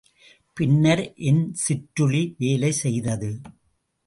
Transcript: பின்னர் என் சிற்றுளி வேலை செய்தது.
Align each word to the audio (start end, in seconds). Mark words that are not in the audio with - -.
பின்னர் 0.57 1.13
என் 1.23 1.43
சிற்றுளி 1.67 2.23
வேலை 2.37 2.71
செய்தது. 2.71 3.31